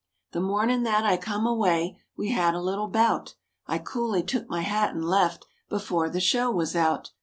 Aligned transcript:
The 0.31 0.41
mornin' 0.41 0.81
that 0.81 1.05
I 1.05 1.15
come 1.15 1.45
away, 1.45 1.99
we 2.17 2.29
had 2.31 2.55
a 2.55 2.59
little 2.59 2.87
bout; 2.87 3.35
I 3.67 3.77
coolly 3.77 4.23
took 4.23 4.49
my 4.49 4.61
hat 4.61 4.95
and 4.95 5.05
left, 5.05 5.45
before 5.69 6.09
the 6.09 6.19
show 6.19 6.49
was 6.49 6.75
out. 6.75 7.11